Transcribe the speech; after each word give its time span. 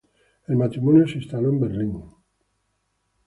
El 0.47 0.55
matrimonio 0.55 1.07
se 1.07 1.19
instaló 1.19 1.49
en 1.51 1.59
Berlín. 1.59 2.03